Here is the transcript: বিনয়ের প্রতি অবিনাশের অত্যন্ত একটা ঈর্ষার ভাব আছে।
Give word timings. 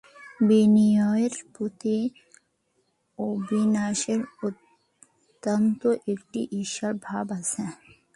বিনয়ের 0.39 1.33
প্রতি 1.53 1.97
অবিনাশের 3.19 4.21
অত্যন্ত 4.47 5.81
একটা 6.13 6.39
ঈর্ষার 6.59 6.93
ভাব 7.07 7.25
আছে। 7.39 7.63